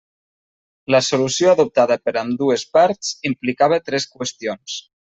[0.95, 4.85] La solució adoptada per ambdues parts implicava tres qüestions.